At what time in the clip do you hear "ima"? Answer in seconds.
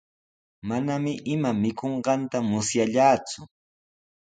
1.33-1.51